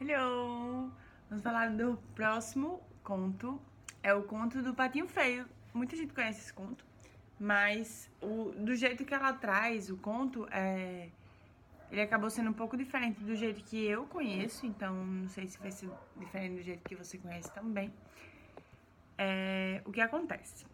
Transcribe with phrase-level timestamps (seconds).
[0.00, 0.92] Hello!
[1.28, 3.60] Vamos falar do próximo conto.
[4.00, 5.44] É o conto do Patinho Feio.
[5.74, 6.84] Muita gente conhece esse conto,
[7.38, 11.08] mas o, do jeito que ela traz o conto, é,
[11.90, 15.58] ele acabou sendo um pouco diferente do jeito que eu conheço, então não sei se
[15.58, 17.92] vai ser diferente do jeito que você conhece também.
[19.18, 20.64] É, o que acontece?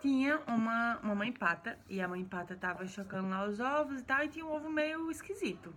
[0.00, 4.04] Tinha uma, uma mãe pata, e a mãe pata tava chocando lá os ovos e
[4.04, 5.72] tal, e tinha um ovo meio esquisito.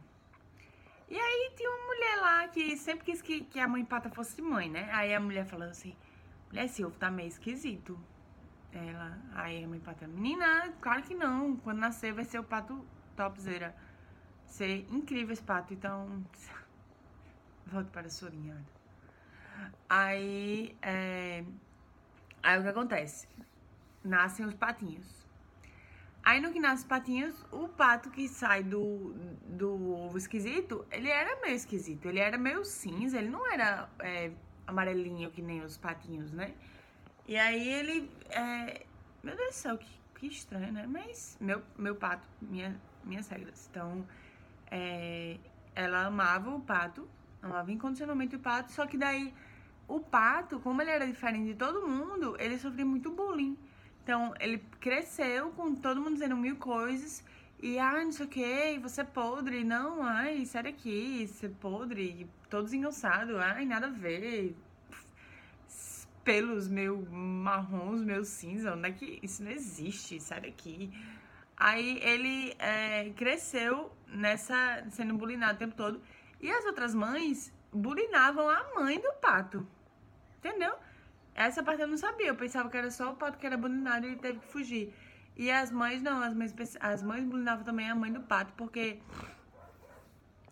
[1.09, 4.41] E aí tinha uma mulher lá que sempre quis que, que a mãe pata fosse
[4.41, 4.89] mãe, né?
[4.91, 5.95] Aí a mulher falando assim,
[6.49, 7.97] mulher, esse ovo tá meio esquisito.
[8.73, 11.55] Ela, aí a mãe pata, menina, claro que não.
[11.57, 13.75] Quando nascer vai ser o pato topzera.
[14.45, 16.23] Ser incrível esse pato, então.
[17.65, 18.63] Volto para a sua linha.
[19.89, 21.43] Aí, é...
[22.43, 23.27] aí o que acontece?
[24.03, 25.26] Nascem os patinhos.
[26.27, 29.13] Aí no que nasce os patinhos, o pato que sai do,
[29.47, 32.05] do ovo esquisito, ele era meio esquisito.
[32.05, 34.31] Ele era meio cinza, ele não era é,
[34.67, 36.53] amarelinho que nem os patinhos, né?
[37.25, 38.11] E aí ele.
[38.29, 38.85] É...
[39.23, 40.85] Meu Deus do céu, que, que estranho, né?
[40.85, 42.75] Mas meu, meu pato, minha,
[43.05, 43.69] minhas regras.
[43.71, 44.05] Então,
[44.69, 45.37] é...
[45.73, 47.07] ela amava o pato,
[47.41, 49.33] amava incondicionalmente o pato, só que daí
[49.87, 53.57] o pato, como ele era diferente de todo mundo, ele sofria muito bullying.
[54.07, 57.21] Então, ele cresceu com todo mundo dizendo mil coisas.
[57.61, 59.65] E, ah, não sei o que, você é podre.
[59.65, 62.25] Não, ai, sai daqui, você é podre.
[62.49, 64.55] Todos engonçados, ai, nada a ver.
[66.23, 68.75] Pelos meio marrons, meio cinza.
[68.75, 70.21] Onde é que isso não existe?
[70.21, 70.89] Sai daqui.
[71.57, 76.01] Aí ele é, cresceu nessa, sendo bulinado o tempo todo.
[76.39, 79.67] E as outras mães bulinavam a mãe do pato.
[80.37, 80.77] Entendeu?
[81.37, 84.07] Essa parte eu não sabia, eu pensava que era só o pato que era bulinado
[84.07, 84.91] e ele teve que fugir.
[85.35, 88.99] E as mães não, as mães, as mães bulinavam também a mãe do pato, porque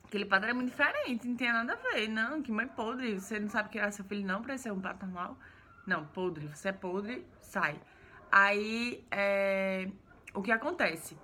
[0.03, 2.08] aquele pato era muito diferente, não tinha nada a ver.
[2.08, 5.08] Não, que mãe podre, você não sabe criar seu filho não pra ser um pato
[5.08, 5.36] normal.
[5.88, 7.81] Não, podre, você é podre, sai.
[8.31, 9.90] Aí, é,
[10.35, 11.18] o que acontece?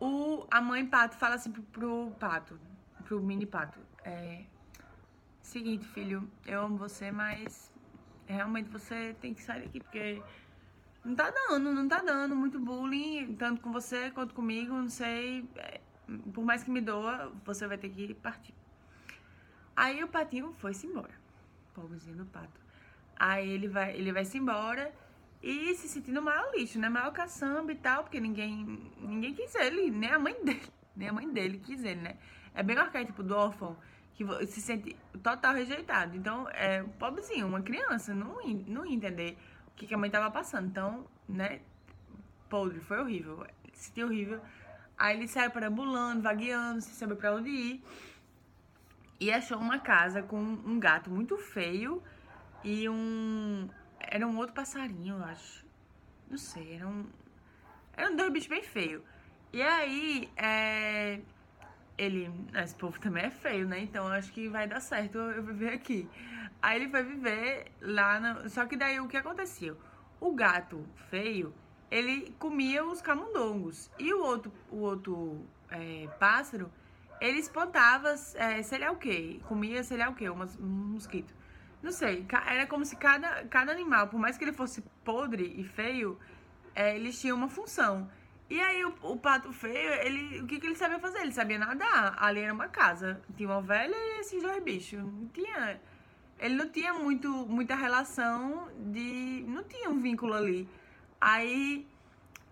[0.00, 2.58] O, a mãe pato fala assim pro, pro pato,
[3.04, 4.44] pro mini pato, é,
[5.42, 7.73] seguinte, filho, eu amo você, mas
[8.34, 10.22] realmente você tem que sair daqui, porque
[11.04, 15.48] não tá dando, não tá dando muito bullying, tanto com você quanto comigo, não sei.
[15.56, 15.80] É,
[16.32, 18.54] por mais que me doa, você vai ter que partir.
[19.76, 21.14] Aí o patinho foi-se embora.
[21.74, 22.60] Pobrezinho do pato.
[23.16, 24.92] Aí ele vai, ele vai se embora
[25.42, 26.88] e se sentindo maior lixo, né?
[26.88, 31.12] Maior caçamba e tal, porque ninguém, ninguém quis ele, nem a mãe dele, nem a
[31.12, 32.16] mãe dele quis ele, né?
[32.54, 33.76] É bem o arquétipo do órfão
[34.14, 36.16] que se sente total rejeitado.
[36.16, 38.36] Então, é pobrezinho, uma criança, não,
[38.66, 39.36] não ia entender
[39.68, 40.68] o que, que a mãe tava passando.
[40.68, 41.60] Então, né,
[42.48, 44.40] podre, foi horrível, se sentiu horrível.
[44.96, 47.84] Aí ele saiu perambulando, vagueando, sem saber pra onde ir.
[49.18, 52.02] E achou uma casa com um gato muito feio
[52.62, 53.68] e um.
[53.98, 55.64] Era um outro passarinho, eu acho.
[56.30, 57.06] Não sei, era um.
[57.96, 59.02] Eram dois bichos bem feios.
[59.52, 61.20] E aí, é
[61.96, 63.80] ele, esse povo também é feio, né?
[63.80, 66.08] Então acho que vai dar certo eu viver aqui.
[66.60, 69.76] Aí ele foi viver lá, só que daí o que aconteceu?
[70.20, 71.54] O gato feio,
[71.90, 76.70] ele comia os camundongos e o outro, o outro é, pássaro,
[77.20, 81.34] ele espantava, é, sei lá o que, comia sei lá o que, um mosquito.
[81.82, 85.64] Não sei, era como se cada, cada animal, por mais que ele fosse podre e
[85.64, 86.18] feio,
[86.74, 88.10] é, eles tinham uma função.
[88.48, 91.20] E aí o, o, pato feio, ele, o que, que ele sabia fazer?
[91.20, 92.16] Ele sabia nadar.
[92.18, 93.20] Ali era uma casa.
[93.36, 95.00] Tinha uma ovelha e esses dois bichos.
[95.00, 95.80] Não tinha.
[96.38, 99.44] Ele não tinha muito, muita relação de.
[99.48, 100.68] Não tinha um vínculo ali.
[101.20, 101.86] Aí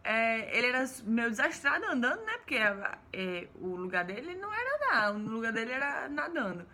[0.05, 2.33] é, ele era meio desastrado andando, né?
[2.39, 6.67] Porque é, o lugar dele não era nadar, o lugar dele era nadando.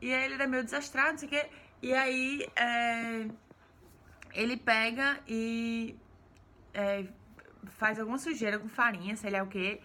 [0.00, 1.48] E aí ele era meio desastrado, não sei o quê.
[1.82, 3.28] E aí é,
[4.34, 5.96] ele pega e
[6.74, 7.06] é,
[7.66, 9.80] faz alguma sujeira com farinha, sei lá o quê.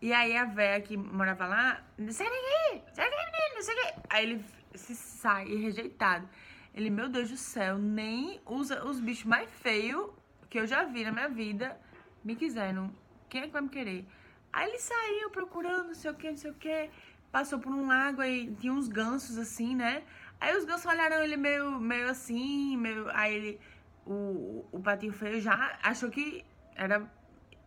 [0.00, 3.74] E aí a véia que morava lá, sai daqui, sai daqui, menino, não sei.
[4.10, 4.44] Aí ele
[4.74, 6.28] se sai rejeitado.
[6.74, 10.10] Ele, meu Deus do céu, nem usa os bichos mais feios
[10.48, 11.76] que eu já vi na minha vida
[12.24, 12.92] me quiseram.
[13.28, 14.06] Quem é que vai me querer?
[14.52, 16.90] Aí ele saiu procurando, não sei o que, não sei o que.
[17.32, 20.04] Passou por um lago aí tinha uns gansos assim, né?
[20.40, 23.08] Aí os gansos olharam ele meio, meio assim, meio.
[23.12, 23.60] Aí ele.
[24.06, 26.42] O, o patinho feio já achou que
[26.74, 27.06] era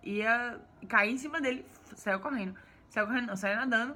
[0.04, 1.66] ia cair em cima dele,
[1.96, 2.56] saiu correndo.
[2.90, 3.96] Saiu correndo, não, saiu nadando.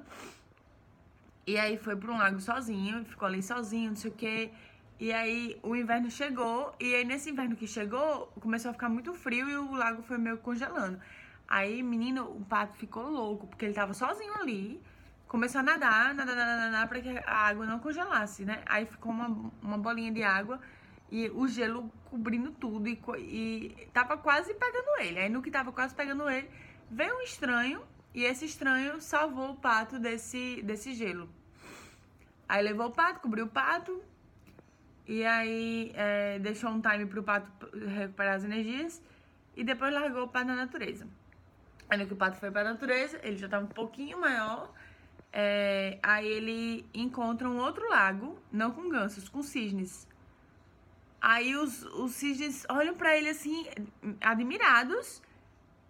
[1.47, 4.51] E aí foi para um lago sozinho, ficou ali sozinho, não sei o quê.
[4.99, 9.13] E aí o inverno chegou, e aí nesse inverno que chegou, começou a ficar muito
[9.13, 10.99] frio e o lago foi meio congelando.
[11.47, 14.81] Aí, menino, o pato ficou louco, porque ele tava sozinho ali,
[15.27, 18.63] começou a nadar, nadar, nadar, nadar, para que a água não congelasse, né?
[18.65, 20.59] Aí ficou uma, uma bolinha de água
[21.11, 25.19] e o gelo cobrindo tudo e, e tava quase pegando ele.
[25.19, 26.49] Aí no que tava quase pegando ele,
[26.89, 27.81] veio um estranho
[28.13, 31.29] e esse estranho salvou o pato desse, desse gelo.
[32.47, 34.03] Aí levou o pato, cobriu o pato
[35.07, 39.01] e aí é, deixou um time pro pato recuperar as energias
[39.55, 41.07] e depois largou o pato na natureza.
[41.89, 44.73] Aí no que o pato foi pra natureza, ele já tava um pouquinho maior
[45.37, 50.07] é, aí ele encontra um outro lago, não com gansos, com cisnes.
[51.27, 53.65] Aí os, os cisnes olham para ele assim,
[54.21, 55.23] admirados.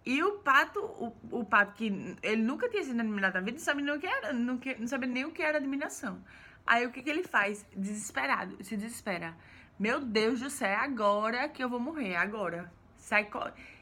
[0.05, 3.65] E o pato, o, o pato que ele nunca tinha sido admirado na vida, não
[3.65, 6.23] sabia nem o que era, não, não sabia nem o que era admiração.
[6.65, 7.65] Aí o que, que ele faz?
[7.75, 9.35] Desesperado, se desespera.
[9.77, 12.71] Meu Deus do céu, é agora que eu vou morrer, agora.
[12.95, 13.29] Sai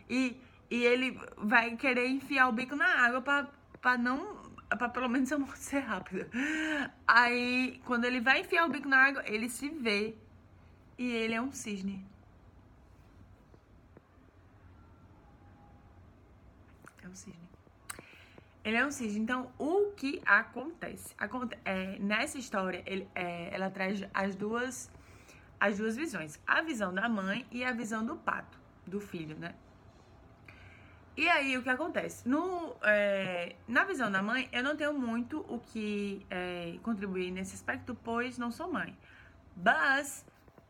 [0.09, 0.41] e,
[0.71, 3.21] e ele vai querer enfiar o bico na água
[3.79, 4.41] para não
[4.75, 6.27] pra pelo menos eu morte ser rápida.
[7.07, 10.15] Aí, quando ele vai enfiar o bico na água, ele se vê
[10.97, 12.05] e ele é um cisne.
[17.03, 17.49] É um cisne.
[18.63, 19.19] Ele é um cisne.
[19.19, 21.13] Então, o que acontece?
[21.17, 24.89] Aconte é, nessa história, ele, é, ela traz as duas,
[25.59, 26.39] as duas visões.
[26.47, 28.57] A visão da mãe e a visão do pato,
[28.87, 29.53] do filho, né?
[31.15, 32.27] E aí, o que acontece?
[32.27, 37.53] No, é, na visão da mãe, eu não tenho muito o que é, contribuir nesse
[37.53, 38.97] aspecto, pois não sou mãe.
[39.55, 40.25] Mas,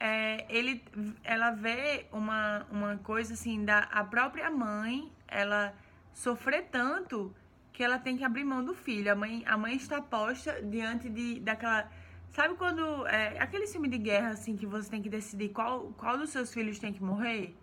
[0.06, 0.84] é, ele,
[1.24, 5.74] ela vê uma, uma coisa assim, da a própria mãe, ela
[6.14, 7.34] sofrer tanto
[7.72, 9.10] que ela tem que abrir mão do filho.
[9.10, 11.90] A mãe, a mãe está posta diante de, daquela...
[12.32, 13.08] Sabe quando...
[13.08, 16.54] É, aquele filme de guerra, assim, que você tem que decidir qual, qual dos seus
[16.54, 17.56] filhos tem que morrer?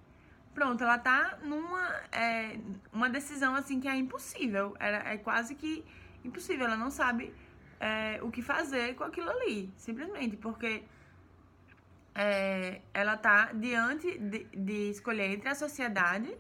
[0.55, 2.59] pronto, ela tá numa é,
[2.93, 4.75] uma decisão assim que é impossível.
[4.81, 5.85] É, é quase que
[6.25, 6.67] impossível.
[6.67, 7.35] Ela não sabe
[7.79, 10.83] é, o que fazer com aquilo ali, simplesmente, porque
[12.15, 16.35] é, ela tá diante de, de, escolher entre a sociedade,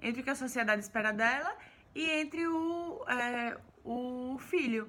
[0.00, 1.56] entre o que a sociedade espera dela
[1.94, 4.88] e entre o, é, o filho.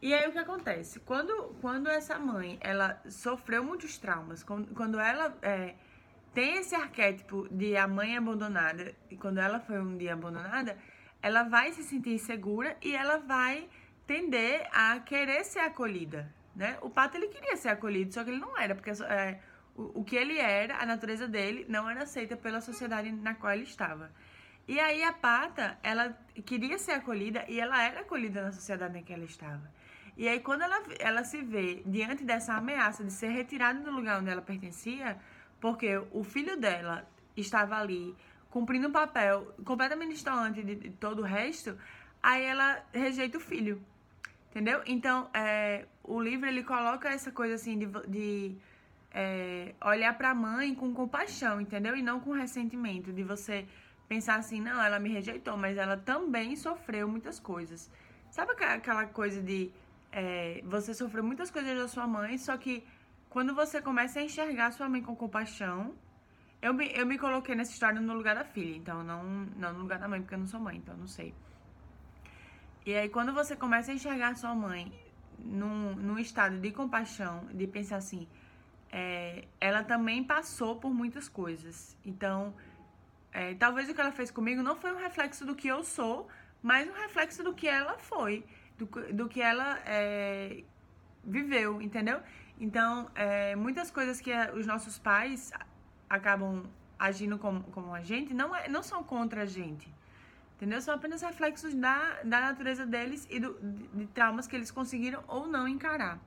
[0.00, 1.00] E aí o que acontece?
[1.00, 5.74] Quando, quando essa mãe ela sofreu muitos traumas, quando, quando ela é,
[6.32, 10.76] tem esse arquétipo de a mãe abandonada, e quando ela foi um dia abandonada,
[11.20, 13.68] ela vai se sentir segura e ela vai
[14.06, 16.78] tender a querer ser acolhida, né?
[16.80, 19.40] O pato ele queria ser acolhido, só que ele não era, porque é,
[19.78, 23.62] o, que ele era, a natureza dele, não era aceita pela sociedade na qual ele
[23.62, 24.10] estava.
[24.66, 29.04] E aí a pata, ela queria ser acolhida e ela era acolhida na sociedade em
[29.04, 29.70] que ela estava.
[30.16, 34.20] E aí quando ela, ela se vê diante dessa ameaça de ser retirada do lugar
[34.20, 35.16] onde ela pertencia,
[35.60, 38.16] porque o filho dela estava ali
[38.50, 41.78] cumprindo um papel completamente distante de todo o resto,
[42.20, 43.80] aí ela rejeita o filho.
[44.50, 44.82] Entendeu?
[44.86, 48.56] Então, é, o livro ele coloca essa coisa assim de, de
[49.12, 51.96] é, olhar para a mãe com compaixão, entendeu?
[51.96, 53.66] E não com ressentimento, de você
[54.08, 57.90] pensar assim, não, ela me rejeitou, mas ela também sofreu muitas coisas.
[58.30, 59.70] Sabe aquela coisa de
[60.12, 62.84] é, você sofreu muitas coisas da sua mãe, só que
[63.28, 65.94] quando você começa a enxergar sua mãe com compaixão,
[66.60, 69.22] eu me, eu me coloquei nessa história no lugar da filha, então não,
[69.56, 71.34] não no lugar da mãe, porque eu não sou mãe, então não sei.
[72.84, 74.90] E aí, quando você começa a enxergar sua mãe
[75.38, 78.26] num, num estado de compaixão, de pensar assim,
[78.90, 81.96] é, ela também passou por muitas coisas.
[82.04, 82.54] Então,
[83.32, 86.28] é, talvez o que ela fez comigo não foi um reflexo do que eu sou,
[86.62, 88.44] mas um reflexo do que ela foi,
[88.76, 90.64] do, do que ela é,
[91.24, 92.20] viveu, entendeu?
[92.60, 95.52] Então, é, muitas coisas que os nossos pais
[96.08, 96.64] acabam
[96.98, 99.92] agindo como, como a gente não, é, não são contra a gente.
[100.56, 100.80] Entendeu?
[100.80, 105.22] São apenas reflexos da, da natureza deles e do, de, de traumas que eles conseguiram
[105.28, 106.18] ou não encarar.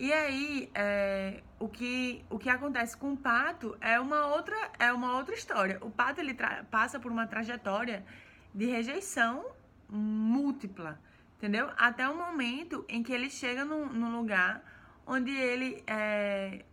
[0.00, 4.90] E aí, é, o, que, o que acontece com o pato é uma outra, é
[4.90, 5.76] uma outra história.
[5.82, 6.34] O pato ele
[6.70, 8.02] passa por uma trajetória
[8.54, 9.44] de rejeição
[9.90, 10.98] múltipla,
[11.36, 11.68] entendeu?
[11.76, 14.64] Até o momento em que ele chega num, num lugar
[15.06, 16.64] onde ele é,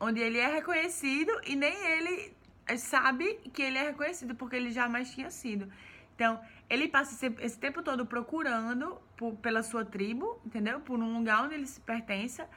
[0.00, 2.34] onde ele é reconhecido e nem ele
[2.76, 5.72] sabe que ele é reconhecido porque ele jamais tinha sido.
[6.16, 10.80] Então, ele passa esse, esse tempo todo procurando por, pela sua tribo, entendeu?
[10.80, 12.48] Por um lugar onde ele se pertença,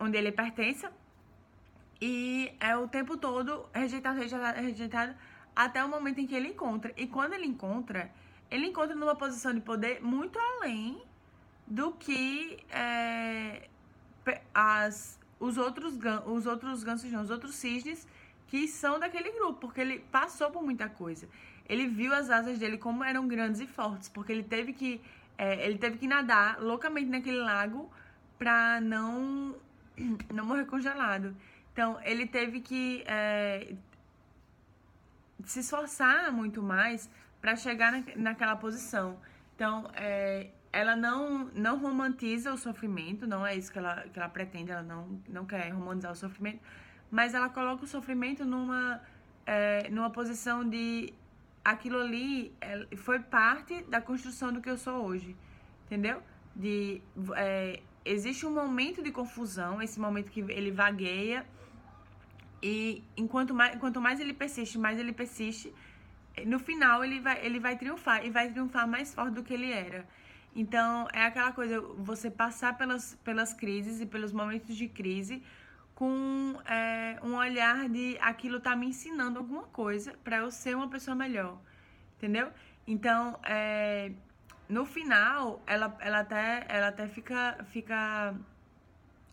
[0.00, 0.92] onde ele pertença.
[2.00, 5.14] E é o tempo todo rejeitado, rejeitado, rejeitado,
[5.54, 6.92] até o momento em que ele encontra.
[6.96, 8.10] E quando ele encontra,
[8.50, 11.00] ele encontra numa posição de poder muito além
[11.66, 13.68] do que é,
[14.52, 15.94] as, os outros
[16.26, 18.06] os outros gansos, não, os outros cisnes
[18.48, 21.28] que são daquele grupo, porque ele passou por muita coisa.
[21.68, 25.00] Ele viu as asas dele como eram grandes e fortes, porque ele teve que
[25.38, 27.90] é, ele teve que nadar loucamente naquele lago
[28.38, 29.54] pra não,
[30.32, 31.36] não morrer congelado.
[31.72, 33.74] Então, ele teve que é,
[35.44, 39.18] se esforçar muito mais para chegar na, naquela posição.
[39.54, 44.28] Então, é, ela não, não romantiza o sofrimento, não é isso que ela, que ela
[44.28, 46.60] pretende, ela não, não quer romantizar o sofrimento,
[47.10, 49.00] mas ela coloca o sofrimento numa,
[49.44, 51.12] é, numa posição de
[51.66, 55.36] aquilo ali é, foi parte da construção do que eu sou hoje,
[55.84, 56.22] entendeu?
[56.54, 57.02] De,
[57.34, 61.44] é, existe um momento de confusão, esse momento que ele vagueia,
[62.62, 65.74] e enquanto mais, quanto mais ele persiste, mais ele persiste,
[66.44, 69.72] no final ele vai, ele vai triunfar, e vai triunfar mais forte do que ele
[69.72, 70.06] era.
[70.54, 75.42] Então, é aquela coisa, você passar pelas, pelas crises e pelos momentos de crise
[75.96, 80.90] com é, um olhar de aquilo tá me ensinando alguma coisa para eu ser uma
[80.90, 81.58] pessoa melhor,
[82.16, 82.52] entendeu?
[82.86, 84.12] Então, é,
[84.68, 88.34] no final, ela, ela até, ela até fica, fica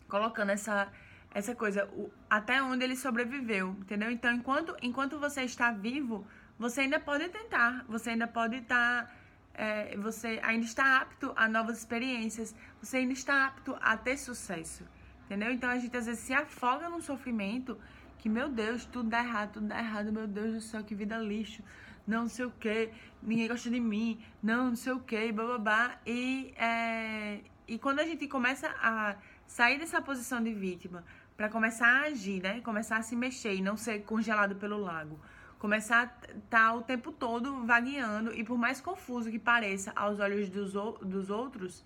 [0.08, 0.90] colocando essa,
[1.32, 4.10] essa coisa, o, até onde ele sobreviveu, entendeu?
[4.10, 6.26] Então, enquanto, enquanto você está vivo,
[6.58, 9.06] você ainda pode tentar, você ainda pode estar.
[9.06, 9.12] Tá,
[9.52, 14.82] é, você ainda está apto a novas experiências, você ainda está apto a ter sucesso.
[15.24, 15.50] Entendeu?
[15.52, 17.78] Então a gente às vezes se afoga num sofrimento
[18.18, 21.18] que, meu Deus, tudo dá errado, tudo dá errado, meu Deus do céu, que vida
[21.18, 21.62] lixo.
[22.06, 22.90] Não, sei o que,
[23.22, 25.98] ninguém gosta de mim, não, não sei o que, bababá.
[26.06, 29.16] E, é, e quando a gente começa a
[29.46, 31.04] sair dessa posição de vítima
[31.36, 32.60] para começar a agir, né?
[32.60, 35.18] Começar a se mexer e não ser congelado pelo lago.
[35.58, 40.20] Começar a estar tá o tempo todo vagueando e por mais confuso que pareça aos
[40.20, 41.82] olhos dos, dos outros,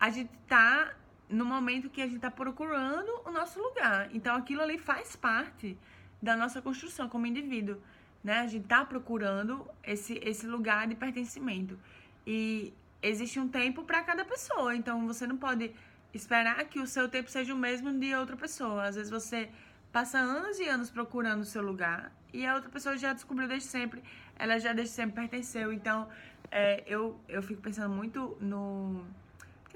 [0.00, 0.92] a gente tá
[1.28, 4.08] no momento que a gente está procurando o nosso lugar.
[4.12, 5.76] Então aquilo ali faz parte
[6.20, 7.80] da nossa construção como indivíduo,
[8.22, 8.40] né?
[8.40, 11.78] A gente está procurando esse, esse lugar de pertencimento.
[12.26, 15.72] E existe um tempo para cada pessoa, então você não pode
[16.12, 18.86] esperar que o seu tempo seja o mesmo de outra pessoa.
[18.86, 19.50] Às vezes você
[19.92, 23.68] passa anos e anos procurando o seu lugar e a outra pessoa já descobriu desde
[23.68, 24.02] sempre,
[24.38, 25.72] ela já desde sempre pertenceu.
[25.72, 26.08] Então,
[26.50, 29.04] é, eu, eu fico pensando muito no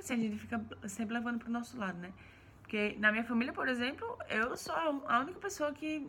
[0.02, 2.12] assim, a gente fica sempre levando pro nosso lado, né?
[2.62, 6.06] Porque na minha família, por exemplo, eu sou a única pessoa que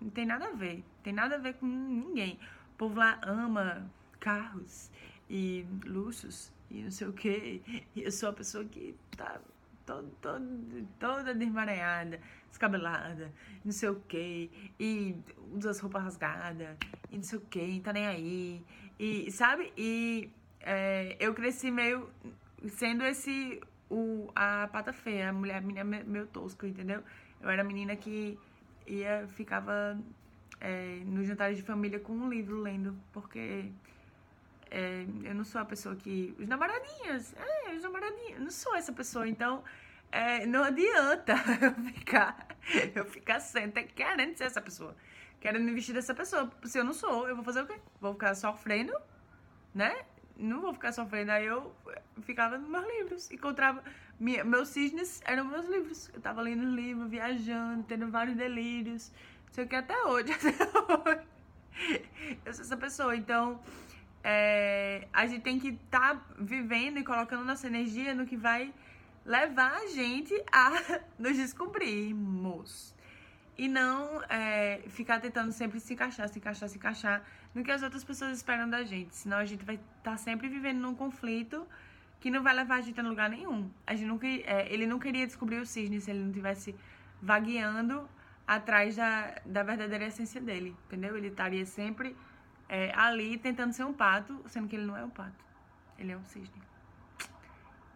[0.00, 0.84] não tem nada a ver.
[1.02, 2.38] Tem nada a ver com ninguém.
[2.72, 4.90] O povo lá ama carros
[5.28, 7.60] e luxos e não sei o quê.
[7.94, 9.40] E eu sou a pessoa que tá
[9.84, 13.32] todo, todo, toda desmaranhada, descabelada,
[13.64, 14.50] não sei o quê.
[14.78, 15.16] E
[15.52, 16.76] usa as roupas rasgadas
[17.10, 18.64] e não sei o quê, tá nem aí.
[18.98, 19.72] E, sabe?
[19.76, 22.08] E é, eu cresci meio
[22.68, 27.02] sendo esse o, a pata feia, a mulher, a menina meio tosca, entendeu?
[27.40, 28.38] Eu era a menina que
[28.86, 29.98] ia, ficava
[30.60, 33.70] é, nos jantares de família com um livro lendo, porque
[34.70, 36.34] é, eu não sou a pessoa que.
[36.38, 39.64] Os namoradinhos, é, os namoradinhos, não sou essa pessoa, então
[40.12, 42.46] é, não adianta eu ficar,
[42.94, 44.94] eu ficar senta querendo ser essa pessoa,
[45.40, 46.50] querendo me vestir dessa pessoa.
[46.64, 47.80] Se eu não sou, eu vou fazer o quê?
[48.00, 48.96] Vou ficar sofrendo,
[49.74, 50.04] né?
[50.40, 51.30] Não vou ficar sofrendo.
[51.30, 51.72] Aí eu
[52.22, 53.30] ficava nos meus livros.
[53.30, 53.82] Encontrava.
[54.18, 56.10] Minha, meus cisnes eram meus livros.
[56.12, 59.12] Eu tava lendo livro, viajando, tendo vários delírios.
[59.52, 60.32] Sei o que até hoje.
[60.32, 61.26] Até hoje.
[62.44, 63.16] Eu sou essa pessoa.
[63.16, 63.60] Então,
[64.22, 68.72] é, a gente tem que estar tá vivendo e colocando nossa energia no que vai
[69.24, 70.72] levar a gente a
[71.18, 72.94] nos descobrirmos.
[73.58, 77.22] E não é, ficar tentando sempre se encaixar, se encaixar, se encaixar
[77.54, 79.14] no que as outras pessoas esperam da gente.
[79.14, 81.66] Senão a gente vai estar tá sempre vivendo num conflito
[82.20, 83.70] que não vai levar a gente a lugar nenhum.
[83.86, 86.74] A gente nunca, é, ele não queria descobrir o cisne se ele não tivesse
[87.20, 88.08] vagueando
[88.46, 91.16] atrás da, da verdadeira essência dele, entendeu?
[91.16, 92.16] Ele estaria sempre
[92.68, 95.44] é, ali tentando ser um pato, sendo que ele não é um pato.
[95.98, 96.62] Ele é um cisne.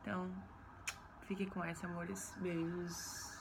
[0.01, 0.31] Então,
[1.27, 2.35] fique com essa, amores.
[2.39, 3.34] Beijos.